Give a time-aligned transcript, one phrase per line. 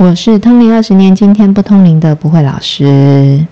[0.00, 3.44] 我是通灵二十年，今天不通灵的不会老师。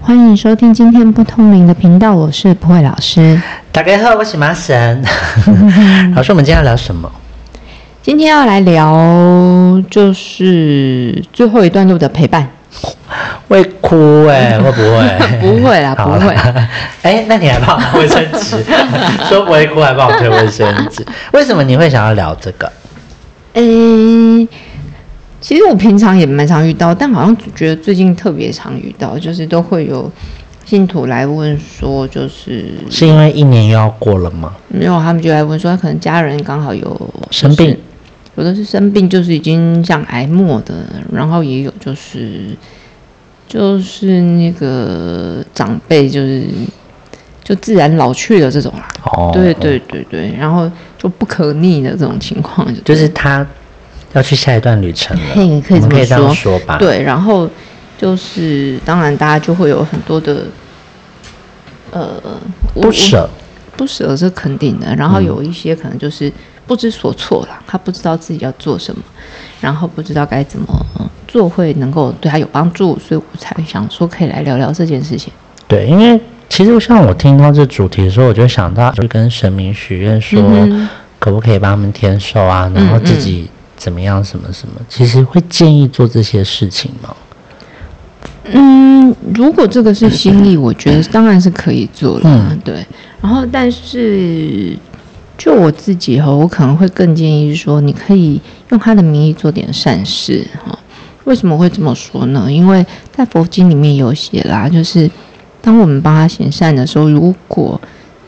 [0.00, 3.42] 欢迎收听今天不通灵的频道，我是不会老师。
[3.72, 5.02] 大家好，我是麻神。
[6.14, 7.10] 老师，我们今天要聊什么？
[8.00, 12.48] 今天要来聊就是最后一段路的陪伴。
[13.48, 15.18] 会哭哎，会不会？
[15.40, 16.34] 不会啦，不会。
[17.02, 18.62] 哎，那你还帮我拿卫生纸？
[19.28, 21.04] 说不会哭还帮我推卫生纸？
[21.32, 22.70] 为什么你会想要聊这个？
[23.54, 24.48] 嗯。
[25.40, 30.08] 其实我平常也蛮常遇到，但好像觉得最近特别常遇到，就是都会有
[30.64, 34.52] 信徒来问说，就是是因为一年又要过了吗？
[34.68, 37.76] 没有，他们就来问说，可能家人刚好有生病，
[38.36, 42.56] 有的是生病，就是已经像癌末的，然后也有就是
[43.46, 46.44] 就是那个长辈就是
[47.44, 48.88] 就自然老去的这种啦。
[49.04, 53.46] 哦，对对对对，然后就不可逆的这种情况，就是他。
[54.14, 55.42] 要去下一段旅程了，可
[55.74, 56.76] 以可以这么说吧。
[56.76, 57.48] 对，然后
[57.96, 60.44] 就是当然，大家就会有很多的
[61.92, 62.20] 呃
[62.74, 63.26] 不舍，
[63.74, 64.94] 不舍是肯定的。
[64.96, 66.30] 然后有一些可能就是
[66.72, 69.02] 不知所措啦，他不知道自己要做什么，
[69.60, 70.66] 然后不知道该怎么
[71.28, 75.30] 做会能够对他有帮助，所以我才想说可以来聊聊这件事情。
[75.68, 80.42] 对，因为其实像我听到这主题的时候，我就想到就跟神明许愿说，
[81.18, 83.50] 可不可以帮他们添寿啊，然后自己。
[83.74, 84.24] 怎么样？
[84.24, 84.74] 什么什么？
[84.88, 87.16] 其实会建议做这些事情吗？
[88.44, 92.28] 嗯，如果这个是心意，我觉得当然是可以做的。
[92.28, 92.86] 嗯，对。
[93.20, 94.78] 然后，但是
[95.42, 100.78] 就我自己哈，我可能会更建议说，你可以用他的名义做点善事哈。
[101.24, 102.46] 为什么会这么说呢？
[102.48, 105.10] 因为在佛经里面有写啦，就是
[105.60, 107.80] 当我们帮他行善的时候，如果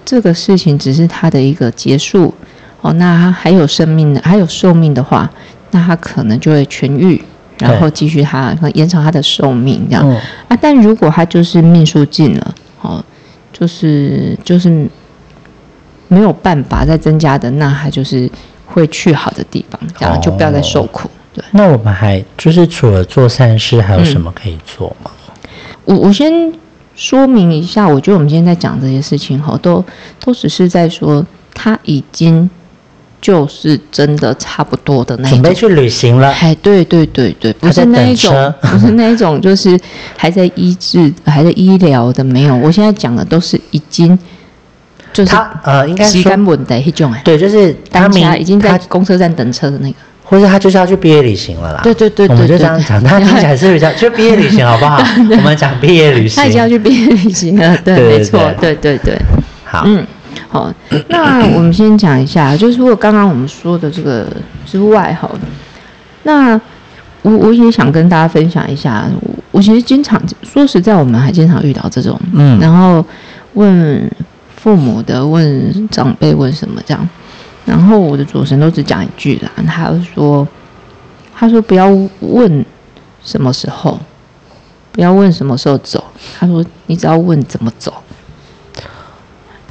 [0.04, 2.34] 这个事情只是他的一个结束。
[2.80, 5.30] 哦，那他还有生命的，还有寿命的话，
[5.70, 7.24] 那他可能就会痊愈，
[7.60, 10.04] 然后继续他延长他的寿命这样。
[10.48, 13.04] 啊，但如果他就是命数尽了，哦，
[13.52, 14.88] 就是就是
[16.14, 18.30] 没有办法再增加的，那他就是
[18.66, 21.10] 会去好的地方，这样就不要再受苦。
[21.32, 21.44] 对。
[21.50, 25.10] 那我们还就是除了做善事，还有什么可以做吗？
[25.84, 26.32] 我我先
[26.94, 29.84] 说明一下，我觉得我们今天在讲这些事情，哈，都
[30.24, 32.48] 都只是在说他已经。
[33.24, 36.30] 就是真的差不多的那种，准备去旅行了。
[36.32, 39.80] 哎，对对对对，不是那一种， 不是那一种，就是
[40.14, 42.54] 还在医治、还在医疗的，没有。
[42.54, 44.18] 我现在讲的都是已经，
[45.14, 47.22] 就是他呃，应该是干稳的那种哎。
[47.24, 51.80] 对，就是当下已经在公车站等车的那个，或者他就是要去毕业旅行了啦。
[51.82, 55.02] 对对对，我们就这样讲，他听起来是比较就毕业旅行好不好？
[55.38, 57.74] 我们讲毕业旅行，他已经要去毕业旅行了。
[57.78, 59.16] 对，没错，对对对，
[59.64, 60.06] 好，嗯。
[60.48, 60.72] 好，
[61.08, 64.24] 那我们先讲一下，就是如果刚刚我们说的这个
[64.64, 65.28] 之外，哈，
[66.22, 66.54] 那
[67.22, 69.04] 我我也想跟大家分享一下，
[69.50, 73.04] 我其实经常说实在，我们还经常遇到这种，嗯，然后
[73.54, 74.08] 问
[74.64, 77.06] 父母的，问长辈，问什么这样，
[77.66, 80.48] 然后我的主神都只讲一句啦，他说，
[81.34, 81.86] 他说不要
[82.20, 82.64] 问
[83.22, 84.00] 什么时候，
[84.90, 86.02] 不要问什么时候走，
[86.40, 87.92] 他说你只要问怎么走。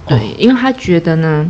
[0.05, 1.49] 对，因为他觉得呢，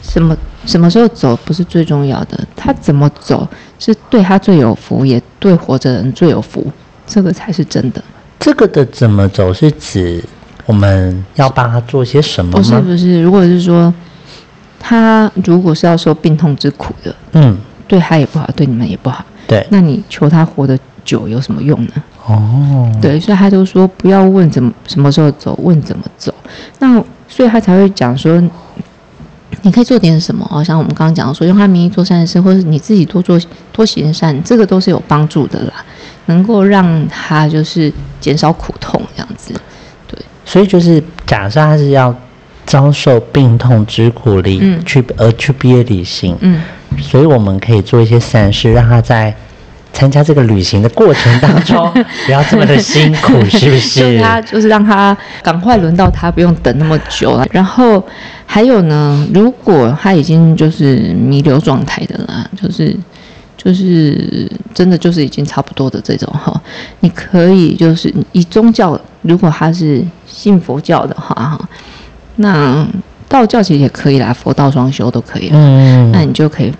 [0.00, 0.34] 什么
[0.64, 3.46] 什么时候走不是最重要的，他怎么走
[3.78, 6.66] 是对他最有福，也对活着人最有福，
[7.06, 8.02] 这个才是真的。
[8.40, 10.24] 这个的怎么走是指
[10.68, 12.58] 我们要帮他做些什么吗？
[12.58, 13.92] 不是不是，如果是说
[14.78, 17.56] 他如果是要受病痛之苦的，嗯，
[17.86, 21.92] 对他也不好，对你们也不好，对，那你求他活得久有什么用呢？
[22.26, 26.34] 哦，对，所以他就说不要问怎么什么时候走，问怎么走。
[26.80, 28.38] 那所以他才会讲说，
[29.62, 33.40] 你可以做点什么哦，像我们刚刚讲的说，用他名义做善事，或者你自己多做
[33.72, 35.82] 多行善，这个都是有帮助的啦，
[36.26, 37.90] 能够让他就是
[38.20, 39.00] 减少苦痛
[40.48, 42.14] 所以就是假设他是要
[42.64, 46.62] 遭受病痛之苦里去而去毕业旅行，嗯，
[46.98, 49.34] 所以我们可以做一些善事，让他在。
[49.90, 51.90] 参加这个旅行的过程当中，
[52.26, 54.18] 不要这么的辛苦，是不是？
[54.18, 57.44] 就他就是让他赶快轮到他，不用等那么久了。
[57.50, 58.06] 然后
[58.46, 62.94] 还有呢，如果他已经就是弥留状态的了，就是
[63.58, 66.58] 就是真的就是已经差不多的这种哈，
[67.00, 71.68] 你可以就是以宗教，如果他是信佛教的话哈，
[72.36, 72.88] 那
[73.28, 75.50] 道教其实也可以啦，佛道双修都可以。
[75.52, 76.72] 嗯，那你就可以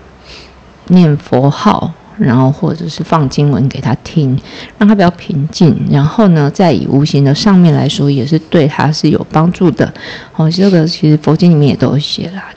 [0.86, 1.92] 念佛号。
[2.18, 4.36] 然后或者是放经文给他听，
[4.76, 5.86] 让他比较平静。
[5.88, 9.94] 然后呢，再以无形的上面来说，也是对他是有帮助的。
[10.34, 12.48] 哦，这个其实佛经里面也都有写啦。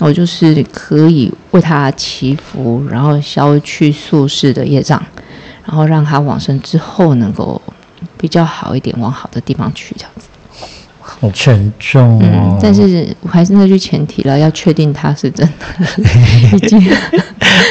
[0.00, 5.00] 我就是可以为他祈福，然后消去宿世的业障，
[5.64, 7.60] 然后让他往生之后能够
[8.16, 10.26] 比较好一点，往好的地方去，这样子。
[11.02, 12.58] 好沉重哦。
[12.62, 16.02] 但是我还是那句前提了，要确定他是真的。
[16.56, 16.80] 已经，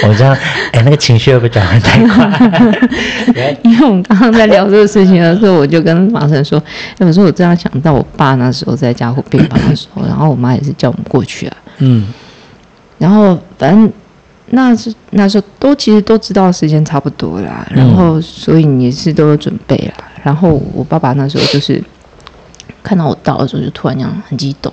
[0.03, 0.37] 我这样，
[0.73, 3.57] 哎，那个情绪会不会转换太快？
[3.63, 6.61] 因为我们刚刚在聊这个事情的时候，我就跟马神说，
[6.99, 11.57] 有时候我这样想到我爸那时候在家护病房的时候，然后我妈也是叫我们过去啊。
[11.79, 12.07] 嗯，
[12.97, 13.91] 然后反正
[14.47, 20.05] 那是那时候都其实都知道时间差不多啦，然后所以你是都有准备啦。
[20.23, 21.81] 然后我爸爸那时候就是
[22.83, 24.71] 看到我到的时候，就突然这样很激动，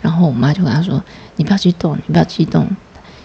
[0.00, 1.02] 然后我妈就跟他说
[1.36, 2.66] ：“你不要激动，你不要激动，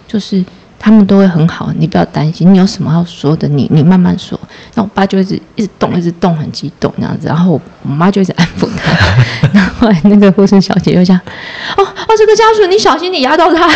[0.06, 0.44] 就是
[0.86, 4.38] 他们都会很好，你不要担心，你有什么要说的，你你慢慢说。”
[4.74, 8.92] 那我爸就一直一直动，一直动，很激动那样子，然后我妈就一直安抚他。
[9.52, 11.18] 然后那个护士小姐就讲
[11.76, 13.66] ：“哦哦，这个家属你小心，你压到他。”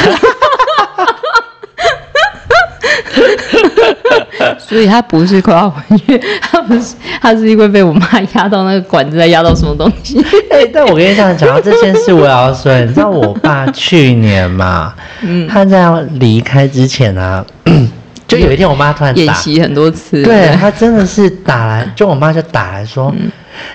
[4.59, 10.19] 所以他不是快要回去，他不是，他是因为被我妈压到那个管子，在压到什么东西。
[10.51, 17.45] 哎，但我跟你讲，讲到这件事，我要说，你知道我爸 去年嘛，嗯，他在要离开之前啊，
[18.27, 23.13] 就有一天我妈突然演习很多次，对他真的是打来，就我妈就打来说，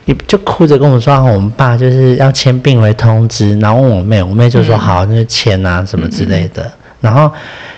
[0.06, 6.72] 你就哭着跟我说，我们爸就是要签病危通知，然后问我妹，我妹就说好，那就签啊什么之类的，
[7.02, 7.31] 然后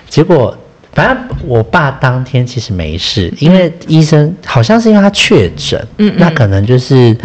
[0.08, 0.56] 结果。
[0.98, 7.16] 反正我爸当天其实没事，因为医生好像是因为他确诊，嗯，那可能就是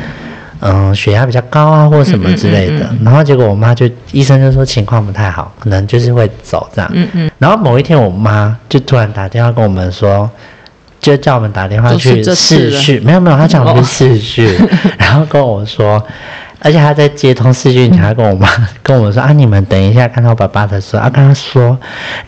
[0.60, 2.94] 嗯血压比较高啊，或什么之类的。
[3.02, 6.90] 然后结果我妈就医生就说情况不太好，可能就是会走这样。
[6.92, 7.30] 嗯嗯。
[7.38, 10.30] 然后某一天我妈就突然打电话跟我们说，
[11.00, 14.58] 就叫我们打电话去试序，没有没有，他讲的是试序，
[14.98, 16.04] 然后跟我说。
[16.64, 18.48] 而且他在接通视讯，他跟我妈
[18.84, 21.76] 跟我们说啊，你们等一下看到爸爸的时候，啊，跟他说，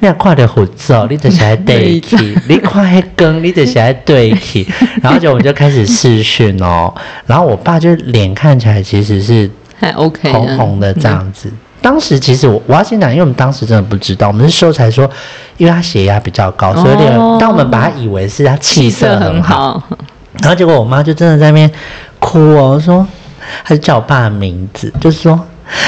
[0.01, 4.67] 你要快点回走，你就是在对起，你快跟，你就是在对起，
[5.01, 6.93] 然后就我们就开始视讯哦，
[7.27, 9.49] 然后我爸就脸看起来其实是
[9.79, 11.49] 还 OK，红红的这样子。
[11.81, 15.09] 当时其实我我要先讲，因为我们当时真的不知道，我们是时候才说，
[15.59, 16.97] 因为他血压比较高，所以
[17.39, 19.81] 当我们把他以为是他气色很好，
[20.41, 21.71] 然后结果我妈就真的在那边
[22.19, 23.07] 哭哦，说。
[23.65, 25.39] 他就叫我爸的名字，就是说，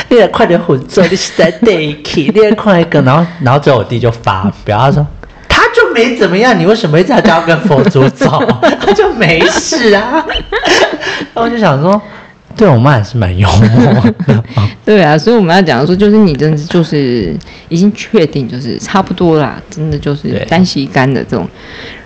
[0.09, 5.07] 你来快点混走，你是在 day key 你来快一个，然后，然后最后我弟就发表，他说，
[5.49, 8.43] 他就没怎么样，你为什么一直要叫跟佛祖走？
[8.81, 10.25] 他就没事啊。
[10.25, 12.01] 然后我就想说。
[12.57, 13.69] 对我妈也是蛮幽默
[14.27, 14.45] 的，
[14.85, 17.37] 对啊，所以我们要讲说，就是你真的就是
[17.69, 21.47] 已经确定就是差不多啦，真的就是单吸干的这种。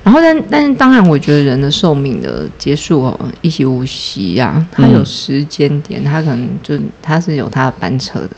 [0.03, 8.37] 然后，但但是当然，我觉得人的寿命的结束哦，一息无息呀，它有时间点，它可能就它是有它的班车的。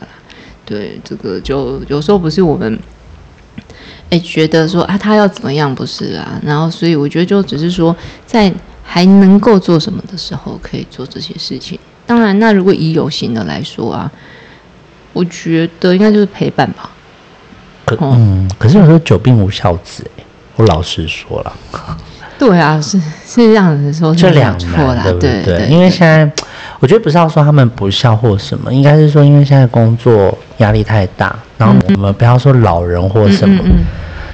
[0.65, 2.77] 对，这个就有时候不是我们
[4.09, 6.39] 哎觉得说啊，他要怎么样不是啊？
[6.43, 7.95] 然后，所以我觉得就只是说，
[8.25, 11.79] 在还能够做什么的时候，可以做这些事情。
[12.05, 14.11] 当然，那如果以有形的来说啊，
[15.13, 16.89] 我觉得应该就是陪伴吧。
[17.85, 20.23] 可嗯，可是有时候久病无孝子哎，
[20.55, 21.53] 我老实说了。
[22.37, 25.67] 对啊，是是这样子说，这两难，对不对？
[25.69, 26.29] 因为现在
[26.79, 33.63] 我觉得不是要说他们不孝或什么，应该是说因为现在工作压力太大，然后我们不要说老人或什么，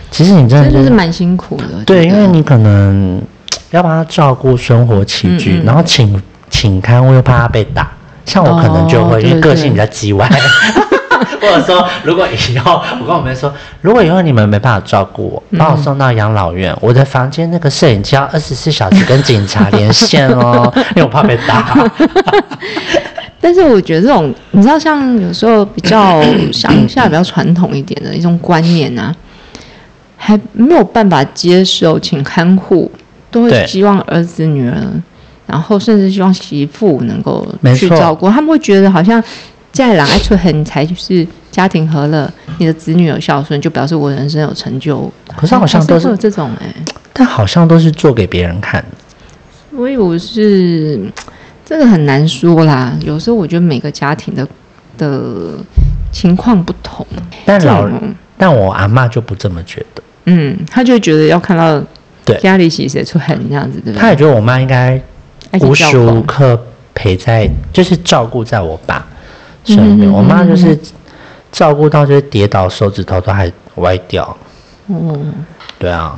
[0.09, 1.83] 其实你真的就是蛮辛苦的。
[1.85, 3.21] 对，因为你可能
[3.69, 6.19] 要帮他照顾生活起居，然后请。
[6.49, 7.89] 请看，我又怕他被打。
[8.25, 10.29] 像我可能就会，因为个性比较叽歪，
[11.41, 13.51] 或者说，如果以后我跟我们说，
[13.81, 21.75] 如果以后你们没办法照顾我，把我送到养老院，我的房间那个摄影机要二十四小时跟警察连线哦， 因为我怕被打。
[23.41, 26.21] 但是我觉得这种，你知道，像有时候比较
[26.53, 29.15] 乡下、比较传统一点的一种观念啊，
[30.17, 32.91] 还没有办法接受，请看护
[33.31, 34.75] 都会希望儿子女儿。
[35.49, 39.21] 然后甚至希望媳妇能够去照顾，他们会觉得好像
[39.71, 45.11] 在两爱出很才就是家庭和乐，你的子女有孝顺，就表示我人生有成就。
[45.35, 46.71] 可是好像都是这种哎，
[47.13, 48.83] 但好像都是做给别人看。
[49.71, 50.99] 所以我是
[51.65, 52.93] 这个很难说啦。
[53.01, 54.47] 有时候我觉得每个家庭的
[54.97, 55.53] 的
[56.11, 57.05] 情况不同。
[57.45, 60.03] 但老人，但我阿妈就不这么觉得。
[60.25, 61.81] 嗯，她就觉得要看到
[62.23, 64.01] 对家里洗谁出很这样子，对不对？
[64.01, 65.01] 他也觉得我妈应该。
[65.61, 66.59] 无时无刻
[66.93, 69.05] 陪在，就是照顾在我爸
[69.63, 70.11] 身边。
[70.11, 70.77] 我妈就是
[71.51, 74.37] 照顾到就是跌倒，手指头都还歪掉。
[74.87, 75.33] 嗯，
[75.77, 76.17] 对啊，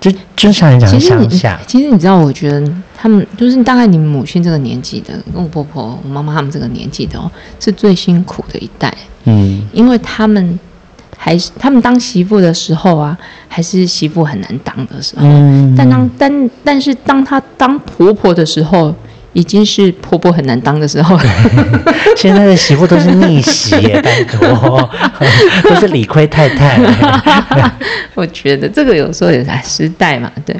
[0.00, 2.66] 就就像你讲的乡下，其实你知道，我觉得
[2.96, 7.30] 他们就是大概你母亲这个年纪的，跟我婆婆、我妈妈他们这个年纪的哦，
[7.60, 8.92] 是最辛苦的一代。
[9.24, 10.58] 嗯，因为他们
[11.16, 13.16] 还是他们当媳妇的时候啊，
[13.48, 15.22] 还是媳妇很难当的时候。
[15.24, 18.94] 嗯，但当但但是当她当婆婆的时候。
[19.32, 21.14] 已经是婆婆很难当的时候，
[22.16, 24.88] 现在的媳妇都是逆袭，拜托，
[25.62, 26.80] 都是理亏太太。
[28.16, 30.58] 我觉得这个有时候也是时代嘛，对。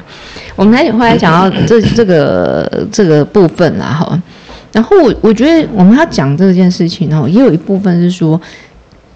[0.55, 4.21] 我们来后来讲到 这这个这个部分啦，哈。
[4.71, 8.39] 然后我我觉得我们要讲这件事情哦，也有一部分是说，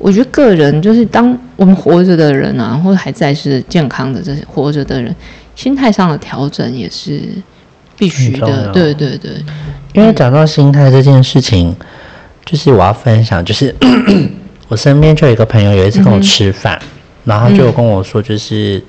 [0.01, 5.15] 我觉得个人就是当我们活着的人啊，或者还在是健康的这些活着的人，
[5.55, 7.21] 心态上的调整也是。
[7.97, 9.31] 必须的，对对对，
[9.93, 11.75] 因为讲到心态这件事情，
[12.43, 13.75] 就是我要分享，就是
[14.67, 16.81] 我身边就有一个朋友，有一次跟我吃饭，
[17.25, 18.83] 然后就跟我说，就是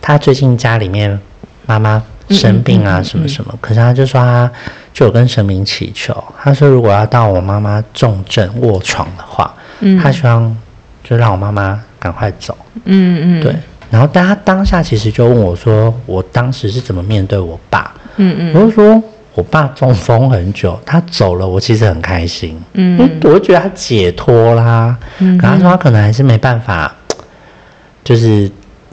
[0.00, 1.20] 他最近家里面
[1.66, 4.50] 妈妈生病啊，什么什么，可是他就说他
[4.94, 10.56] 就有跟神明祈求，他说如果要到我妈妈重症卧床的话，嗯，他希望
[11.04, 13.54] 就让我妈妈赶快走，嗯嗯，对。
[13.90, 19.02] 然后，但他当下其实就问我说：“我当时是怎么面对我爸？”嗯嗯，我就说
[19.34, 22.60] ：“我爸中风很久，他走了，我其实很开心。
[22.74, 24.94] 嗯，我就觉得他解脱啦。
[25.20, 26.94] 嗯，可他说他可能还是没办法，
[28.04, 28.50] 就是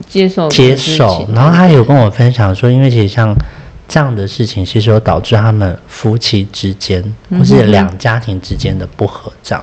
[0.08, 1.28] 接受接受。
[1.34, 3.36] 然后他有跟我分享说，因为其实像
[3.90, 9.62] 这样的事情，其实有导致他们夫妻之间或是两家庭之间的不合账。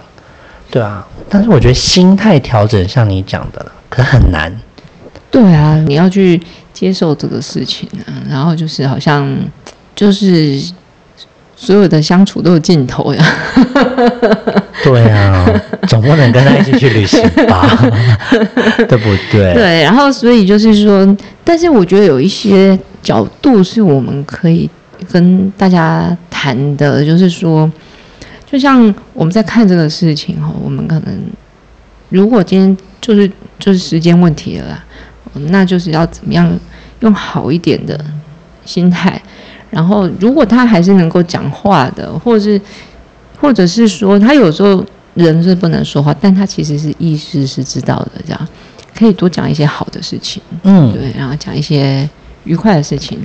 [0.73, 4.51] 对啊，但是我觉得心态调整，像你讲的了，可很难。”
[5.31, 6.41] 对啊，你要去
[6.73, 9.31] 接受这个事情啊，然后就是好像
[9.95, 10.61] 就是
[11.55, 13.25] 所有的相处都有尽头呀。
[14.83, 15.47] 对啊，
[15.89, 17.69] 总不能跟他一起去旅行吧？
[18.89, 19.53] 对不对？
[19.55, 24.69] 对，然后所以就是说，但是我觉得有一些角度是我们可以
[25.11, 27.71] 跟大家谈的，就是说，
[28.53, 31.21] 就像我们在看这个事情哈，我们可能
[32.11, 33.27] 如果今天就是
[33.59, 34.85] 就是时间问题了啦。
[35.49, 36.61] 那就是要怎么样
[37.01, 37.99] 用好一点的
[38.67, 39.19] 心态，
[39.71, 42.61] 然后如果他还是能够讲话的，或者是
[43.41, 48.49] 或者是说他有时候人是不能说话，但他其实是意识是知道的，这样
[48.95, 52.07] 可以多讲一些好的事情，嗯，对，然后讲一些
[52.45, 53.19] 愉快的事情，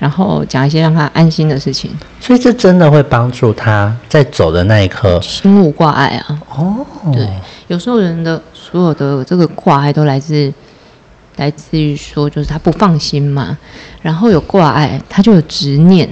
[0.00, 6.40] 然后讲一些让他安心的事情，所以这真的会帮助他在走的那一刻心无挂碍啊。
[6.56, 7.28] 哦，对，
[7.68, 10.52] 有时候人的所有的这个挂碍都来自。
[11.36, 13.56] 来自于说，就是他不放心嘛，
[14.02, 16.06] 然后有挂碍，他就有执念，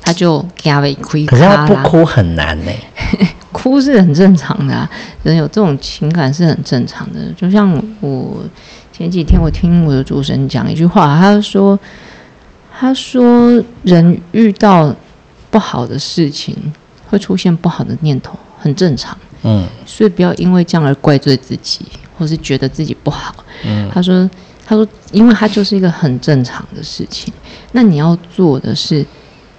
[0.00, 1.26] 他就加为亏。
[1.26, 2.70] 可是他不哭很难呢，
[3.50, 4.88] 哭是很正常的，
[5.24, 7.18] 人有这种情感是很正常的。
[7.36, 8.44] 就像我
[8.92, 11.76] 前几天我听我的主持人讲一句话，他说
[12.84, 14.94] ：“他说人遇到
[15.50, 16.54] 不好的事情，
[17.08, 19.16] 会出现不好的念头，很正常。
[19.42, 21.86] 嗯，所以不要因为这样而怪罪自己。”
[22.16, 24.30] 或是觉得自己不好，嗯，他说，
[24.64, 27.34] 他说，因为他就是一个很正常的事情，
[27.72, 29.04] 那你要做的是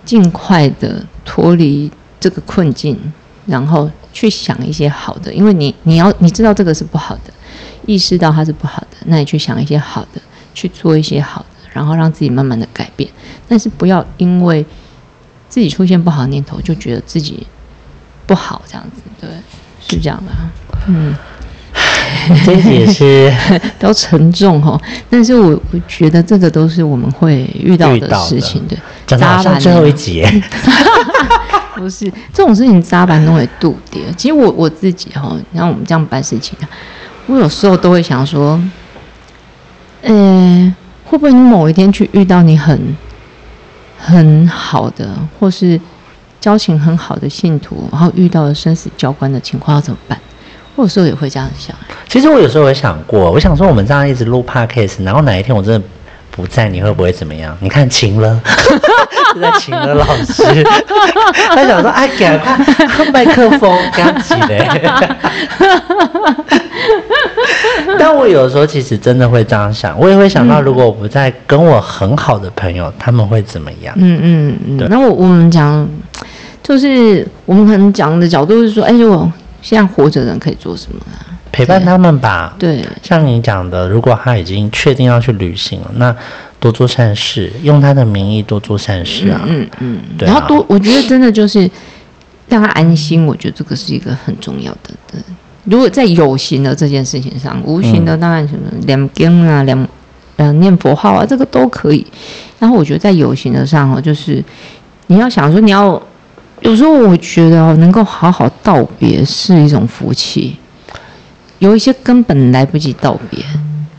[0.06, 2.98] 尽快的脱离这个困境，
[3.46, 7.34] 然后去想一些好的，因为你你要你知道这个是不好的，
[7.86, 10.22] 意识到它是不好的，那你去想一些好的，
[10.54, 13.10] 去做一些好的，然后让自己慢慢的改变，
[13.50, 14.66] 但是不要因为
[15.50, 17.46] 自己出现不好的念头就觉得自己
[18.26, 19.30] 不好这样子，对，
[19.86, 20.32] 是这样的，
[20.88, 21.14] 嗯。
[22.46, 23.30] 这也是
[23.60, 24.80] 比较沉重哈，
[25.10, 28.78] 但是我我觉得这个都是我们会遇到的事情，对。
[29.06, 30.24] 扎板最后一集，
[31.76, 34.04] 不是这种事情，扎板都会度跌。
[34.16, 36.58] 其实我我自己哈，像我们这样办事情，
[37.28, 38.58] 我有时候都会想说，
[40.02, 40.74] 呃，
[41.06, 42.98] 会不会你某一天去遇到你很
[43.98, 45.80] 很好的，或是
[46.42, 50.20] 交情很好的信徒，然后遇到了生死交关的情况，要怎么办？
[50.76, 51.76] 我有时候也会这样想。
[52.10, 55.88] 其实我有时候也想过，我想说我们这样一直录 podcast，然后哪一天我真的
[56.36, 57.58] 不在，你会不会怎么样？
[57.62, 58.42] 你看晴了，
[59.42, 60.44] 在晴了老师，
[61.50, 62.58] 他想说哎，给他
[63.12, 64.78] 麦克风刚起来。
[67.98, 73.96] 但我有时候其实真的会这样想，我也会想到，如果我不在，跟我很好的朋友，他们会怎么样？
[73.98, 74.88] 嗯嗯嗯。
[74.90, 75.88] 那我我们讲，
[76.62, 81.18] 就是我们可能讲的角度是说，哎，如果现在活着人可以做什么呢？
[81.56, 82.54] 陪伴他们吧。
[82.60, 86.14] 对，像你讲的，如果他已经确定要去旅行了，那
[86.60, 89.42] 多做善事，用他的名义多做善事啊。
[89.48, 90.02] 嗯嗯。
[90.18, 90.28] 对。
[90.28, 91.70] 然后多，我觉得真的就是
[92.50, 93.26] 让他安心。
[93.26, 94.94] 我觉得这个是一个很重要的。
[95.10, 95.22] 对。
[95.64, 99.88] 如果在有形的这件事情上，无形的当然什么两根啊，两
[100.36, 102.06] 嗯念佛号啊，这个都可以。
[102.60, 104.44] 然后我觉得在有形的上哦，就是
[105.08, 106.02] 你要想说你要，
[106.60, 110.58] 有时候我觉得哦，能够好好道别是一种福气。
[111.60, 113.40] 有一些根本来不及道别，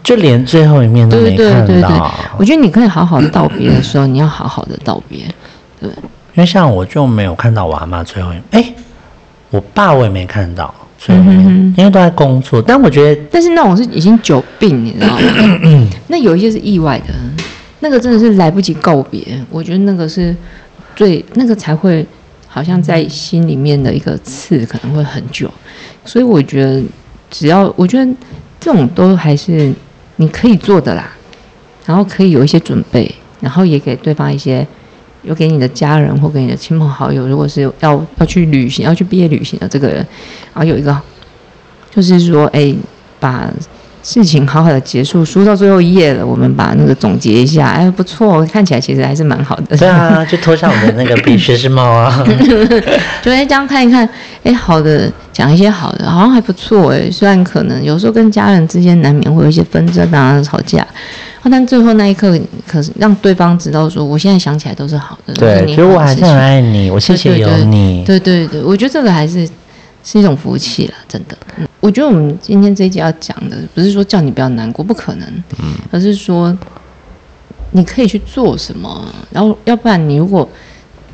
[0.03, 2.15] 就连最后一面都没看到。
[2.37, 5.21] 我觉得你可以好好道别的时候，你要好好的道别，
[5.81, 5.89] 对。
[6.35, 8.75] 因为像我就没有看到我阿妈最后一面，哎，
[9.49, 12.61] 我爸我也没看到最后一面，因为都在工作。
[12.61, 15.89] 但我觉得，但是那种是已经久病，你知道吗？
[16.09, 17.15] 那有一些是意外的，
[17.81, 19.43] 那个真的是来不及告别。
[19.49, 20.37] 我觉得那个是
[20.95, 22.07] 最那个才会
[22.47, 25.51] 好像在心里面的一个刺，可能会很久。
[26.05, 26.83] 所以我觉得，
[27.30, 28.12] 只要我觉得
[28.61, 29.73] 这种都还是
[30.16, 31.11] 你可以做的啦，
[31.85, 34.66] 然后可以有一些准备，然后也给对方一些。
[35.23, 39.97] 有给你的家人或给你的亲朋好友，如果是要要去旅行、要去毕业旅行的这个人，
[40.54, 40.97] 然后有一个，
[41.90, 42.73] 就是说，哎，
[43.18, 43.52] 把
[44.09, 49.77] 事情好好的结束，书到最后一页了，我们把那个总结一下，哎，不错，看起来其实还是蛮好的。
[49.77, 52.25] 对啊，就脱下我们的那个比学士帽啊，
[53.21, 54.09] 就哎这样看一看，
[54.45, 60.87] 哎，好的，讲一些好的，好像还不错哎，虽然可能有时候跟家人之间难免会有一些纷争啊、吵架。
[61.49, 62.37] 但最后那一刻，
[62.67, 65.33] 可是让对方知道说，我现在想起来都是好的。
[65.35, 68.03] 对，其实我还是很爱你，我谢谢有你。
[68.05, 69.49] 对对对，我觉得这个还是
[70.03, 71.39] 是一种福气了，真的。
[71.87, 75.28] 我觉得我们今天这一集要讲的，不是说叫你不要难过，不可能，
[75.62, 76.52] 嗯，而是说
[77.71, 80.49] 你可以去做什么，然后要不然你如果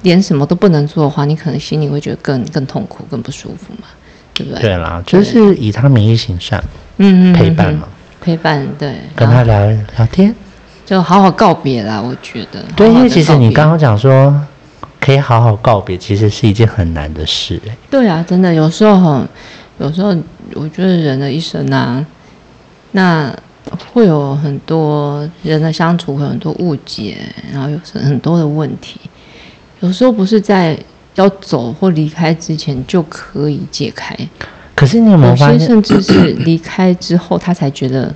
[0.00, 3.86] 连什么都不能做的话，你可能心里会觉得更更痛苦、更不舒服嘛，
[4.32, 4.62] 对不对？
[4.62, 6.58] 对啦，就是以他名义行善，
[6.96, 7.86] 嗯嗯，陪伴嘛。
[8.22, 10.34] 陪伴对，跟他聊聊天，
[10.86, 12.00] 就好好告别啦。
[12.00, 14.34] 我觉得，对，因为其实你刚刚讲说
[14.98, 17.60] 可以好好告别，其实是一件很难的事。
[17.68, 19.26] 哎，对啊，真的有时候，
[19.78, 20.16] 有时候
[20.54, 22.04] 我觉得人的一生啊，
[22.92, 23.34] 那
[23.92, 27.18] 会有很多人的相处，会很多误解，
[27.52, 29.00] 然后有很多的问题。
[29.80, 30.78] 有时候不是在
[31.14, 34.16] 要走或离开之前就可以解开。
[34.74, 38.12] 可是你有没有发现，甚至是离开之后，他才觉得，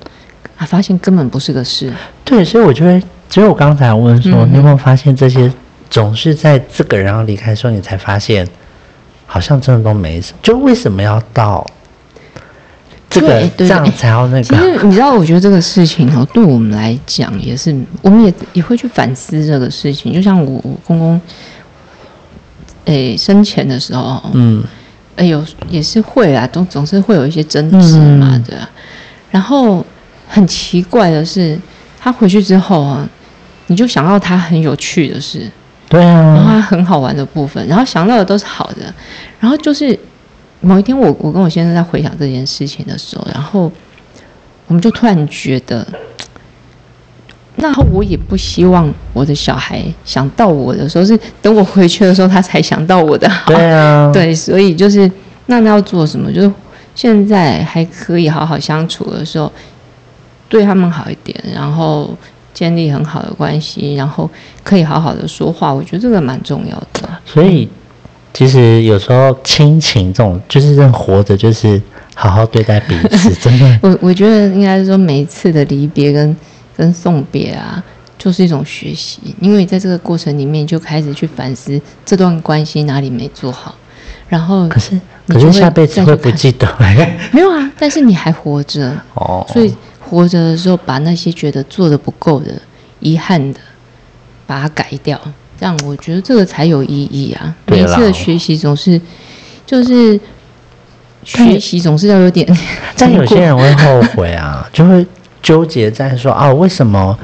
[0.56, 1.92] 啊，发现根本不是个事。
[2.24, 5.52] 对，所以我觉得，只有我刚才问说，你有没有发现这些，
[5.90, 8.46] 总是在这个人要离开的时候，你才发现，
[9.26, 10.38] 好像真的都没什么。
[10.42, 11.66] 就为什么要到
[13.10, 14.42] 这个这样才要那个？
[14.42, 20.12] 其实你知道，我觉得这个事情哦，对我们来讲也是，我们也也会去反思这个事情。
[20.12, 21.20] 就像我我公公，
[22.86, 24.64] 诶，生前的时候，嗯。
[25.16, 28.68] 哎，有也是会啊，总总是会有一些争执嘛，对啊。
[29.30, 29.82] 然后
[30.28, 31.58] 很奇怪的是，
[31.98, 33.08] 他回去之后啊，
[33.68, 35.50] 你就想到他很有趣的事，
[35.88, 38.92] 对啊，然后他很好玩的部分，然后想到的都是好的。
[39.40, 39.98] 然后就是
[40.60, 43.70] 某一天，我我跟我先生在回想这件事情的时候，然后
[44.66, 45.86] 我们就突然觉得。
[47.58, 53.26] 那我也不希望我的小孩想到我的时候是等我回去的时候他才想到我的。
[53.46, 55.10] 对啊， 对，所以就是
[55.46, 56.30] 那要做什么？
[56.30, 56.52] 就是
[56.94, 59.50] 现在还可以好好相处的时候，
[60.50, 62.14] 对他们好一点，然后
[62.56, 64.28] 建立很好的关系，然后
[64.64, 65.72] 可以好好的说话。
[65.72, 67.08] 我觉得这个蛮重要的。
[67.24, 67.68] 所以
[68.32, 71.80] 其实有时候亲情这种，就是人活着就是
[72.14, 73.78] 好好对待彼此， 真的。
[73.82, 76.34] 我我觉得应该是说每一次的离别跟。
[76.78, 77.82] 跟送别啊，
[78.18, 83.74] 就是一种学习，因为在这个过程里面就开始去反思这段关系哪里没做好，
[84.28, 86.68] 然后可是可是下辈子会不记得
[87.32, 89.74] 没有啊，但是你还活着哦，所以
[90.08, 92.60] 活着的时候把那些觉得做的不够的、
[93.00, 93.60] 遗憾的，
[94.46, 95.20] 把它改掉，
[95.58, 97.54] 这样我觉得这个才有意义啊。
[97.66, 99.00] 每次的学习总是
[99.66, 100.18] 就是
[101.24, 102.46] 学习总是要有点，
[102.96, 105.06] 但有些人会后悔啊， 就会。
[105.42, 107.16] 纠结在说啊，为什么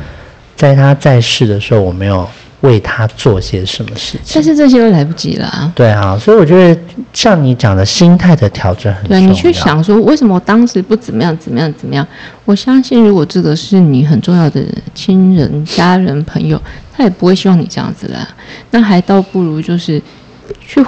[0.55, 2.25] 在他在世的时候我没有
[2.63, 4.33] 为他做些什么事情？
[4.35, 5.73] 但是这些都来不及了。
[5.75, 6.81] 对啊，所以我觉得
[7.13, 9.21] 像你讲的心态的调整很重要。
[9.21, 12.07] 对你去想说，为什么我当时不怎么样怎么样怎么样？
[12.45, 16.61] 我相信，如果这个是你很重要的亲人、家人、朋友，
[16.93, 18.29] 他也不会希望你这样子啦。
[18.71, 20.01] 那还倒不如就是
[20.61, 20.85] 去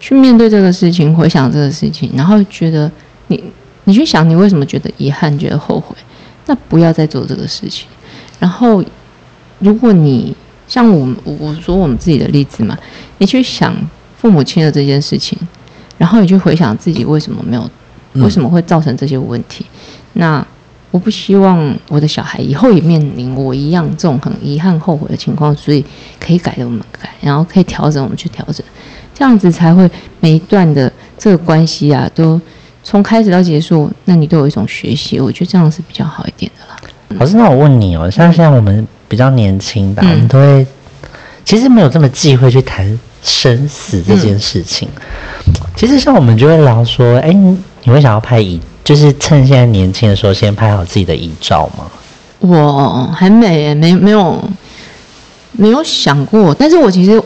[0.00, 2.90] 去面对这个事情，回想这个事情，然后觉得
[3.26, 3.42] 你
[3.84, 5.96] 你去想，你为什么觉得遗憾，觉得后悔？
[6.46, 7.88] 那不要再做这个事情。
[8.38, 8.84] 然后，
[9.58, 10.36] 如果你
[10.66, 12.76] 像我我说我们自己的例子嘛，
[13.18, 13.74] 你去想
[14.16, 15.38] 父母亲的这件事情，
[15.98, 17.70] 然后你去回想自己为什么没有，
[18.14, 19.64] 为什么会造成这些问题。
[20.14, 20.44] 那
[20.90, 25.84] 我不希望我的小孩以后也面临我一样这种很遗憾、后悔的情况，所以
[26.18, 28.64] 可以改的我们改，然后可以调整我们去调整，
[29.14, 32.40] 这样子才会每一段的这个关系啊都。
[32.88, 36.76] 从开始到结束，那你都有一种学习，我觉得这样是比较好一点的啦。
[37.18, 40.66] 老师，那我问你哦，像现在我们比较年轻吧，我们都会
[41.44, 44.88] 其实没有这么忌讳去谈生死这件事情。
[45.76, 51.86] 其实像我们就会聊说，哎，你会想要拍遗，就是趁现在年轻的时候先拍好自己的遗照吗？
[52.40, 54.42] 我还没没没有
[55.52, 57.22] 没有想过，但是我其实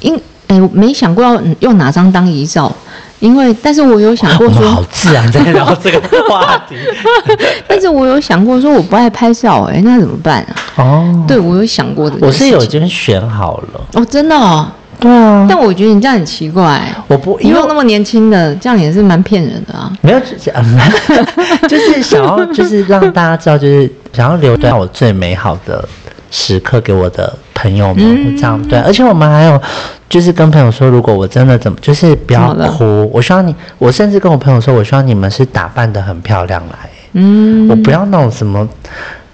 [0.00, 2.74] 因哎没想过要用哪张当遗照。
[3.20, 6.76] 因为，但是我有想过说，好自然在聊这个话题。
[7.66, 10.54] 但是我有想过说，我不爱拍照，哎，那怎么办啊？
[10.76, 12.16] 哦，对我有想过的。
[12.20, 13.80] 我是有已经选好了。
[13.94, 14.68] 哦，真的哦。
[15.00, 15.46] 对啊。
[15.48, 16.80] 但我觉得你这样很奇怪。
[17.08, 19.92] 我不，因为那么年轻的，这样也是蛮骗人的啊。
[20.00, 25.86] 没有，就 是想要，就是让大家知道，就是想要留段我最美好的
[26.30, 28.78] 时刻给我的朋友们，这样对。
[28.78, 29.60] 而且我们还有。
[30.08, 33.10] 就是跟朋友说，如果我真的怎么，就是不要哭。
[33.12, 36.90] 我希望你，我甚至跟我朋友说，我希望你们是打扮的很漂亮来。
[37.12, 38.66] 嗯，我不要那种什么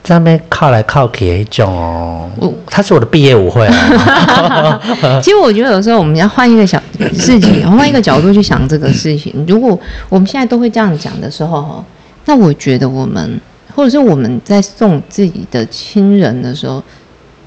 [0.03, 2.29] 在那边靠来靠去一种哦。
[2.41, 3.69] 我，他是我的毕业舞会。
[5.23, 6.83] 其实我觉得有时候我们要换一个小
[7.13, 9.33] 事情，换一个角度去想这个事情。
[9.47, 11.85] 如果我们现在都会这样讲的时候，
[12.25, 13.41] 那我觉得我们，
[13.77, 16.83] 或者是我们在送自己的亲人的时候，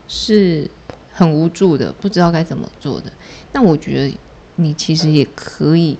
[0.07, 0.69] 是。
[1.17, 3.11] 很无助的，不知道该怎么做的。
[3.51, 4.17] 那我觉得
[4.57, 5.97] 你其实也可以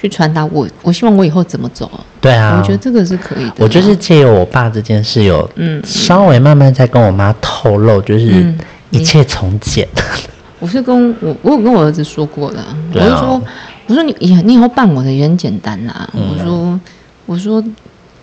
[0.00, 1.88] 去传达我，我希望我以后怎么走。
[2.20, 3.54] 对啊，我觉得这个是可以的。
[3.58, 8.52] 我就是借由我爸这件事，有嗯稍微慢慢在跟我妈透露，就是
[8.90, 9.86] 一切从简。
[10.58, 12.58] 我是跟我我有跟我儿子说过的，
[12.94, 13.40] 我就说
[13.86, 16.10] 我说你以你以后办我的也很简单啦。
[16.12, 16.80] 我说
[17.26, 17.64] 我说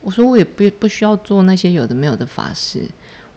[0.02, 2.84] 我说我也不不需要做那些有的没有的法事。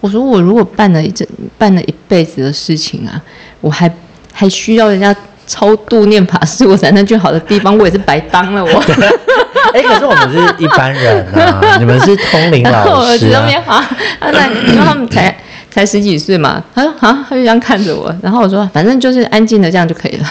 [0.02, 3.22] 我说我如果办了一整办了一辈子的事情啊，
[3.60, 3.90] 我还
[4.32, 5.14] 还需要人家
[5.46, 8.70] 超度念法师我才能去好的地方，我也是白当了我。
[9.72, 13.48] 哎，可是我们是一般人啊，你们是通灵老师啊。
[14.18, 15.34] 他在，因为他们才
[15.70, 20.26] 才十几岁嘛，他说啊，他就这样看着我，然后我说反正就是安静的这样就可以了。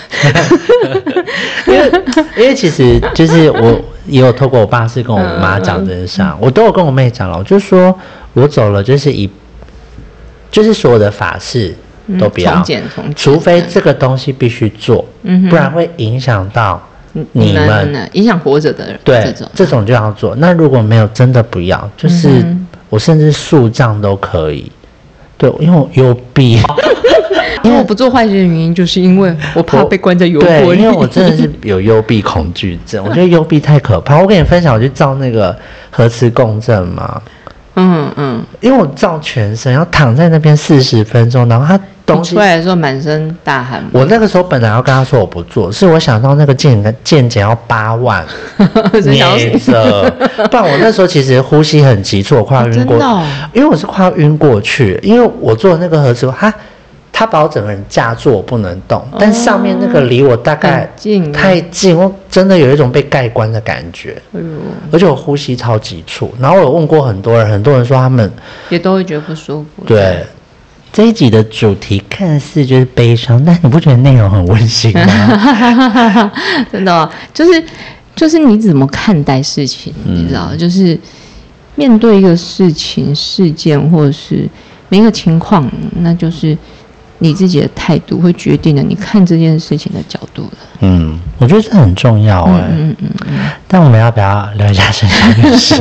[1.65, 1.91] 因为
[2.35, 7.97] 因为其实就是我也有透过我爸是跟我妈讲这件事，我都有跟我妹讲了，我就说
[8.33, 9.29] 我走了就是一。
[10.51, 11.73] 就是所有的法事
[12.19, 12.61] 都不要，
[13.15, 15.05] 除非这个东西必须做，
[15.49, 16.81] 不然会影响到
[17.31, 18.99] 你们，影响活着的人。
[19.03, 20.35] 对，这种就要做。
[20.35, 21.89] 那如果没有，真的不要。
[21.95, 22.45] 就是
[22.89, 24.69] 我甚至树葬都可以。
[25.37, 26.59] 对，因为我幽闭，
[27.63, 34.19] 因为我不做坏事的原因，就是因为我怕被关在幽闭因为我真的是有幽闭恐惧症，我觉得幽闭太可怕。
[34.19, 35.57] 我跟你分享，我去照那个
[35.89, 37.21] 核磁共振嘛。
[37.75, 43.83] 嗯嗯，因为我照全身，要躺在那边四十分钟，然后他东西出来的时候满身大汗。
[43.91, 48.25] 我那个时候本来要跟他说我不做，是我想到那个健健检要八万，
[49.05, 50.09] 捏着，
[50.51, 52.97] 不然我那时候其实呼吸很急促，我快要晕过，
[53.53, 56.53] 因为我是快要晕过去，因为我做那个核磁，他。
[57.21, 59.07] 他把我整个人架住，我不能动。
[59.19, 60.91] 但上面那个离我大概
[61.31, 64.19] 太近，我真的有一种被盖棺的感觉。
[64.33, 64.45] 哎呦！
[64.91, 66.33] 而且我呼吸超急促。
[66.39, 68.33] 然后我有问过很多人，很多人说他们
[68.69, 69.83] 也都会觉得不舒服。
[69.85, 70.25] 对，
[70.91, 76.31] 这一集的主题看似就是悲伤，但你不觉得内容很温馨吗？
[76.73, 77.63] 真的，就是
[78.15, 79.93] 就是你怎么看待事情？
[80.05, 80.99] 你知道，就是
[81.75, 84.49] 面对一个事情、事件或者是
[84.89, 86.57] 每一个情况，那就是。
[87.23, 90.57] 你自己的态度会决定了你看这件事情的角度了。
[90.79, 92.63] 嗯，我觉得这很重要哎。
[92.71, 93.37] 嗯嗯嗯。
[93.67, 95.75] 但我们要不要聊一下生肖运势？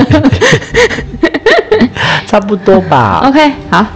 [2.29, 3.23] 差不多吧。
[3.25, 3.87] OK，好，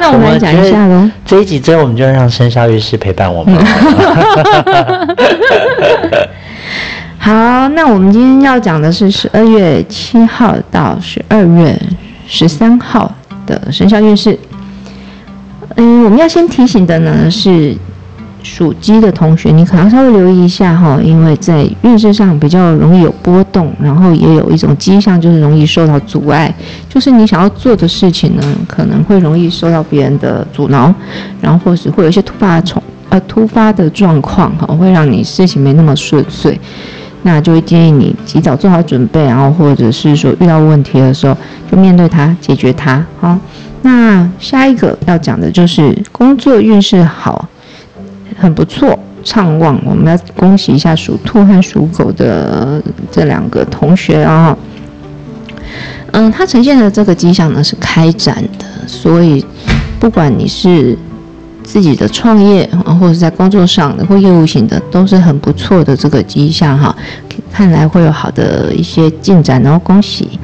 [0.00, 1.08] 那我们来讲一下喽。
[1.24, 3.54] 这一集之后，我们就让生肖运势陪伴我们。
[7.18, 11.80] 好，那我们今天要讲的是十二月七号到十二月
[12.26, 13.14] 十三号
[13.46, 14.36] 的生肖运势。
[15.76, 17.76] 嗯，我们要先提醒的呢是
[18.42, 26.52] 属鸡的同学，你可能稍微留意一下哈，因为在运势上比较容易有波动，然后也有一种迹象就是容易受到阻碍，
[26.88, 30.92] 就是你想要做的事情呢，可能会容易受到别人的阻挠，
[31.40, 36.58] 然后或是会有一些突发从呃突发的状况哈，会让你事情没那么顺遂，
[37.22, 41.36] 那就会建议你及早做好准备，然后或者是说遇到问题的时候
[41.70, 43.38] 就面对它，解决它，哈。
[43.82, 47.48] 那下一个要讲的就是工作运势好，
[48.38, 49.80] 很不错，畅旺。
[49.84, 54.56] 我们要恭喜一下属兔和属狗的这两个同学啊。
[56.12, 59.44] 嗯，它呈现的这个迹象呢是开展的，所以
[59.98, 60.98] 不管你是
[61.62, 66.94] 自己的创业啊，或者在工作上的或业务型的，都是很不错的这个迹象哈。
[67.52, 70.38] 看来会有好的一些进展，然后恭喜。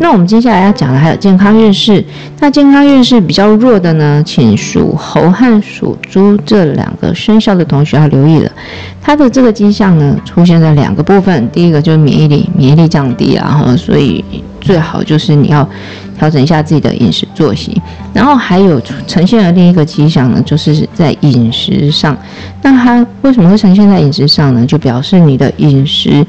[0.00, 2.04] 那我们接下来要讲的还有健康运势。
[2.40, 8.50] 那健康运势比较弱的呢，请属猴和属猪这两个生肖的同学要留意了。
[9.02, 11.48] 它的这个迹象呢，出现在两个部分。
[11.50, 14.24] 第一个就是免疫力，免疫力降低啊，哈，所以
[14.60, 15.68] 最好就是你要
[16.16, 17.80] 调整一下自己的饮食作息。
[18.14, 22.16] 然后还有呈现的另一个迹象呢，就是在饮食上。
[22.62, 24.64] 那它为什么会呈现在饮食上呢？
[24.64, 26.24] 就表示你的饮食。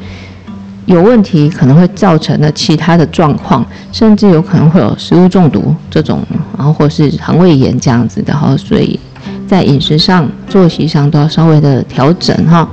[0.90, 6.20] 有问题可能会造成的其他的状况，甚至有可能会有食物中毒这种，
[6.58, 9.00] 然后或是肠胃炎这样子的哈，所以
[9.48, 12.68] 在饮食上、作息上都要稍微的调整哈。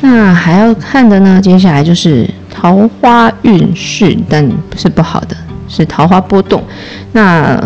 [0.00, 5.36] 那还要看的呢，接下来就是桃花运势，但是不好的
[5.68, 6.64] 是桃花波动。
[7.12, 7.62] 那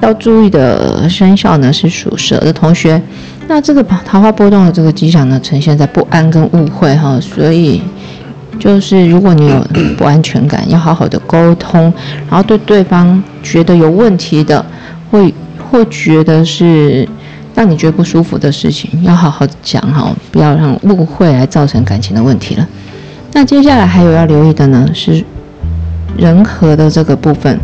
[0.00, 3.02] 要注意的生肖呢是属蛇的同学，
[3.48, 7.82] 那这个桃花波动的这个迹象呢，呈现在不安跟误会哈，所以。
[8.60, 11.92] 就是如果你有不安全感，要好好的沟通，
[12.28, 14.64] 然后对对方觉得有问题的，
[15.10, 17.08] 会或觉得是
[17.54, 22.68] 让你觉得不舒服的事情，要好好讲哈，不要让误会来造成感情的问题了。
[23.32, 25.24] 那接下来还有要留意的呢，是
[26.18, 27.58] 人和的这个部分，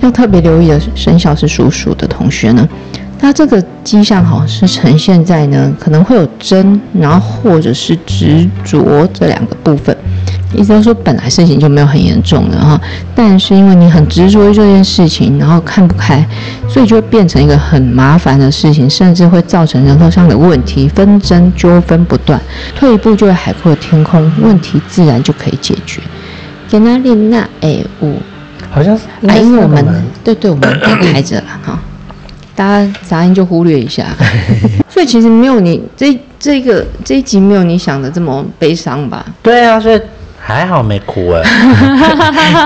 [0.00, 2.66] 要特别留意的生肖是属鼠的同学呢。
[3.18, 9.96] 它这个迹象哈是呈现在呢，可能会有争，然后或者是执着这两个部分。
[10.54, 12.80] 意思说，本来事情就没有很严重的哈，
[13.14, 16.24] 但是因为你很执着于这件事情，然后看不开，
[16.68, 22.40] 所以就会变成一个很麻烦的事情，甚至会造成人头上的问题、纷争、纠纷不断。
[22.74, 26.00] 退一步就会海阔天空，问题自然就可以解决。
[26.68, 28.14] 在哪里那哎五，
[28.70, 29.04] 好像是，
[29.42, 29.84] 因为我们
[30.24, 31.78] 对对，我们开着了哈。
[32.56, 34.06] 大家杂音就忽略一下，
[34.88, 39.24] 所以其实没有你这这个这一集没有你想的这么悲伤吧？
[39.42, 40.00] 对啊，所以
[40.38, 41.42] 还好没哭哎，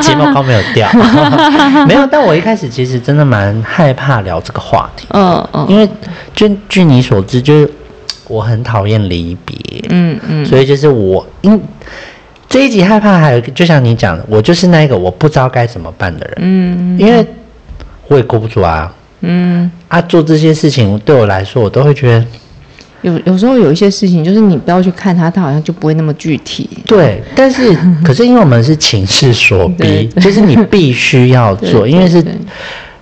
[0.00, 0.88] 睫毛膏没有掉，
[1.88, 2.06] 没有。
[2.06, 5.88] 但我一开始其实真的蛮害怕聊这个话题，嗯嗯，因为
[6.34, 7.70] 就据你所知，就是
[8.28, 9.56] 我很讨厌离别，
[9.88, 11.60] 嗯嗯，所以就是我因
[12.48, 17.26] 这一集害怕，还有就像你讲的，我就是那一个我不知道该怎么办的人，嗯，因为
[18.08, 18.92] 我也哭不住啊。
[19.22, 22.24] 嗯，啊，做这些事情对我来说，我都会觉得
[23.02, 26.68] 有有时候有一些事情，就是你不要去看它，它好像就不会那么具体。
[26.86, 32.24] 对，但是 可是因为我们是情势所逼，就是你必须要做，因为是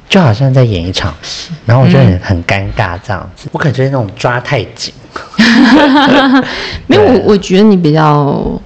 [0.09, 3.48] 就好像在演一场戏，然后我觉得很很尴尬这样子。
[3.52, 4.92] 我感觉那种抓太紧，
[6.87, 8.61] 没有我，我觉得你比较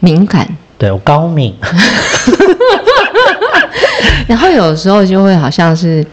[0.00, 1.54] 敏感，对我高敏，
[4.26, 6.04] 然后有时候就会好像是。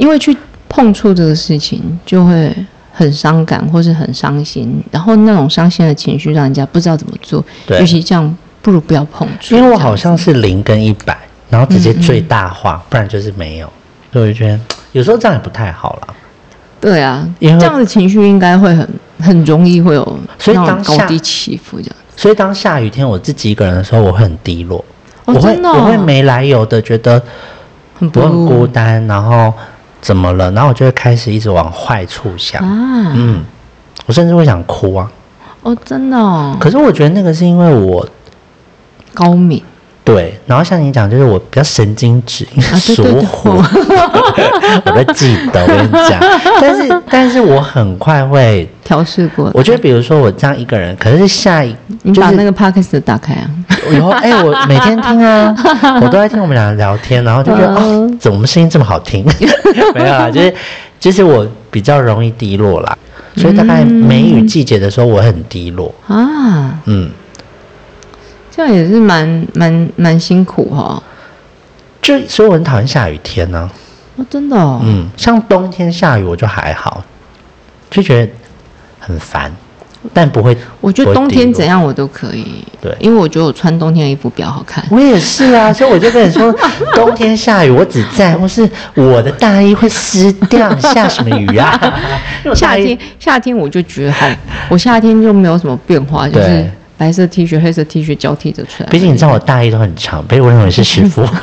[0.00, 0.34] 因为去
[0.66, 2.50] 碰触这个事情，就会
[2.90, 7.44] 很伤感或是很伤心，然后那种伤心的情绪让人家不知道怎么做。
[7.78, 9.54] 与其这样，不如不要碰触。
[9.54, 11.18] 因为我好像是零跟一百，
[11.50, 13.70] 然后直接最大化，不然就是没有。
[14.10, 14.58] 所以我就觉得
[14.92, 16.14] 有时候这样也不太好了。
[16.80, 21.96] 对啊，因为这样的情绪应该会很很容易会有，所以当高低起伏这样。
[22.16, 24.82] 所以当下雨天我自己一个人的时候，我会很低落，
[25.26, 27.22] 我会我会没来由的觉得
[27.98, 29.52] 很不很孤单，然后。
[30.00, 30.50] 怎么了？
[30.52, 33.44] 然后我就会开始一直往坏处想啊，嗯，
[34.06, 35.10] 我甚至会想哭啊。
[35.62, 36.56] 哦，真的哦。
[36.58, 38.06] 可是我觉得那个是因为我
[39.12, 39.62] 高敏。
[40.02, 43.50] 对，然后像你讲，就是我比较神经质，属虎，
[44.84, 45.62] 我 都记得。
[45.62, 46.18] 我跟你讲，
[46.60, 49.50] 但是但是我很快会调试过。
[49.54, 53.48] 我觉得，比如说我这样一个人，可是下一你把那个 podcast 打开啊。
[53.92, 55.54] 以后哎，我每天听啊，
[56.02, 59.24] 我都在听我们俩聊天，然后就觉得哦，怎么声音这么好听？
[59.94, 60.54] 没有啊，就是
[60.98, 62.96] 就是我比较容易低落啦，
[63.36, 67.10] 所以大概梅雨季节的时候，我很低落啊，嗯。
[68.60, 71.02] 这样也是蛮蛮蛮辛苦哈，
[72.02, 73.70] 就所以我很讨厌下雨天呢。
[74.16, 74.82] 哦，真的哦。
[74.84, 77.02] 嗯，像冬天下雨我就还好，
[77.90, 78.30] 就觉得
[78.98, 79.50] 很烦，
[80.12, 80.54] 但不会。
[80.78, 82.62] 我觉得冬天怎样我都可以。
[82.82, 84.84] 对，因为我觉得我穿冬天的衣服比较好看。
[84.90, 86.54] 我也是啊，所以我就跟你说，
[86.94, 91.80] 冬天下雨我只在乎是我的大衣会湿掉，下什么雨啊？
[92.54, 96.70] 夏天夏天我就觉得还，我夏天就没有什么变化，就是。
[97.00, 98.90] 白色 T 恤、黑色 T 恤交替着出来。
[98.90, 101.26] 毕竟你知道我大衣都很长，所以我认为是师傅。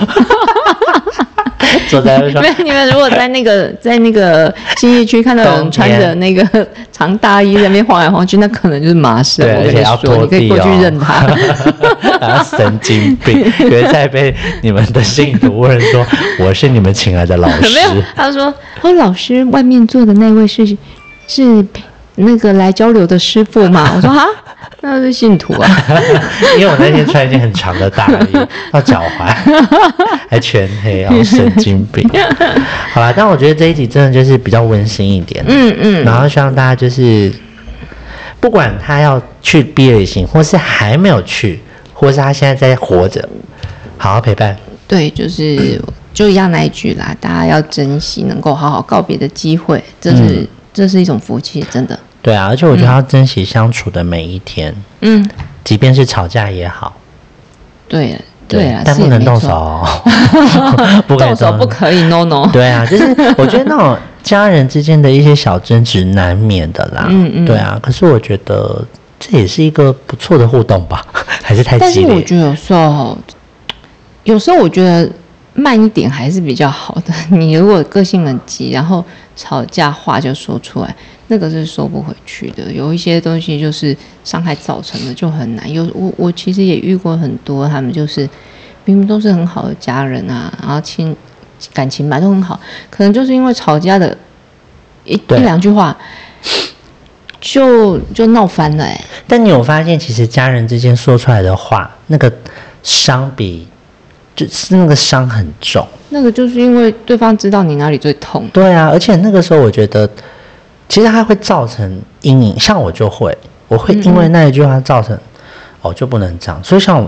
[1.90, 9.44] 坐在那没有，你们如果在那个在那个新义区看到有人穿着那个长大衣在那边晃来晃去，那可能就是麻绳。
[9.44, 10.28] 对，而且要拖地哦。
[10.30, 11.26] 你可以过去认他。
[12.44, 13.52] 神经病！
[13.58, 16.06] 别再被你们的信徒问说
[16.40, 17.62] 我是你们请来的老师。
[17.74, 20.78] 没有，他说：“哦，老师，外面坐的那位是
[21.28, 21.66] 是。”
[22.18, 23.92] 那个来交流的师傅嘛？
[23.96, 24.26] 我说哈，
[24.82, 25.70] 那是信徒啊。
[26.58, 29.34] 因为我那天穿一件很长的大衣 到脚踝，
[30.30, 32.10] 还全黑，然后神经病。
[32.94, 35.44] 好了，但我觉得这一集真的就是比较温馨一点。
[35.48, 36.04] 嗯嗯。
[36.04, 37.32] 然后希望大家就是，
[38.40, 41.60] 不管他要去毕业旅行，或是还没有去，
[41.94, 43.28] 或是他现在在活着，
[43.98, 44.58] 好好陪伴。
[44.88, 45.80] 对，就是
[46.14, 52.00] 就一样那一句啦，大家要珍惜能够好好告别的机会，这是这是一种福气，真的。
[52.22, 55.30] 对啊，而且我觉得要珍惜相处的每一天，嗯，
[55.64, 56.94] 即便是吵架也好。
[57.88, 59.82] 对对啊，但不能 动手，
[61.08, 62.50] 不动手不可以，no no。
[62.52, 63.06] 对啊，就是
[63.38, 67.80] 我觉得那种家人之间的一些小争执难免的啦，嗯嗯，对啊。
[67.82, 68.86] 可是我觉得
[69.20, 71.06] 这也是一个不错的互动吧，
[71.44, 72.08] 还是太激烈。
[72.08, 73.18] 但是我觉得有时候。
[74.24, 75.10] 有时候我觉得
[75.54, 77.14] 慢一点还是比较好的。
[77.30, 79.02] 你如果个性很急，然后
[79.38, 80.94] 吵架话就说出来，
[81.28, 82.72] 那个是收不回去的。
[82.72, 85.72] 有一些东西就是伤害造成的，就很难。
[85.72, 88.30] 有我我其实也遇过很多，他们就是
[88.86, 91.16] 明明都是很好的家人啊，然后亲
[91.74, 92.60] 感情吧都很好，
[92.90, 94.18] 可能就是因为吵架的
[95.06, 95.98] 一一两句话，
[97.40, 98.84] 就就闹翻了。
[98.84, 102.32] 哎，但你有发现，其实家人之间说出来的话，那个
[102.84, 103.68] 伤比。
[104.38, 108.48] 就是那个伤很重，那个就是因为对方知道你哪里最痛。
[108.54, 110.08] 对啊，而且那个时候我觉得，
[110.90, 112.60] 其实它会造成阴影。
[112.60, 115.18] 像我就会，我会因为那一句话造成，
[115.82, 116.60] 哦就不能这样。
[116.64, 117.08] 所以像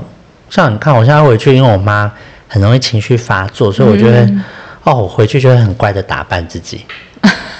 [0.49, 2.11] 像你看，我现在回去，因为我妈
[2.47, 4.29] 很容易情绪发作，所以我觉得，
[4.83, 6.85] 哦我回去就会很乖的打扮自己，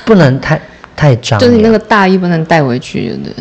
[0.06, 0.60] 不能太
[0.96, 1.40] 太脏。
[1.40, 3.34] 就是那个大衣不能带回去，对。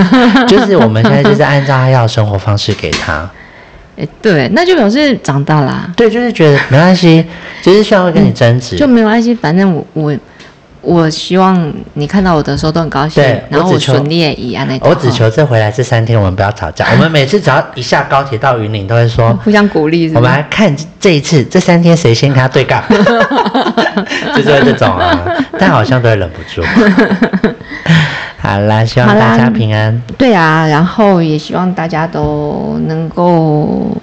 [0.46, 3.28] 就是我们现在就是按照他要的生活方式给他。
[3.96, 5.90] 哎，对，那就表示长大啦。
[5.96, 7.24] 对，就是觉得没关系，
[7.62, 9.34] 就是需要跟你争执，就没关系。
[9.34, 10.16] 反正我我
[10.80, 13.22] 我希望你看到我的时候都很高兴。
[13.22, 14.78] 对，然后我顺利一样那。
[14.88, 16.86] 我只求这回来这三天我们不要吵架。
[16.92, 20.08] 我们每次只要一下高铁到云岭，都会说 互相鼓励。
[20.14, 22.82] 我们来看这一次这三天谁先跟他对杠，
[24.36, 25.18] 就是这种啊。
[25.58, 26.62] 但好像都会忍不住。
[28.38, 30.00] 好啦，希望大家平安。
[30.16, 33.96] 对啊，然后也希望大家都能够，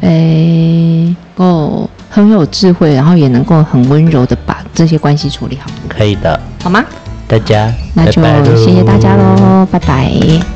[0.00, 5.70] 诶，够很有智慧，然后也能够很温柔的把这些关系处理好。
[5.88, 6.84] 可以的，好吗？
[7.28, 10.55] 大家，那就谢谢大家喽，拜拜。